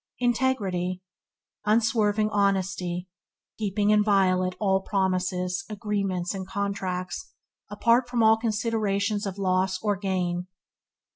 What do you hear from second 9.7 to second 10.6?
or gain.